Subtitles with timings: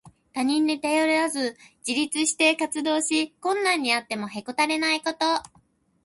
[0.33, 1.55] 他人に頼らず
[1.87, 5.17] 自立して活動し、困難にあってもへこたれないこと。